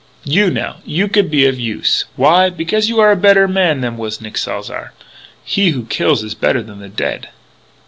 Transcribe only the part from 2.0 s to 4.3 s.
Why? Because you are a better man than was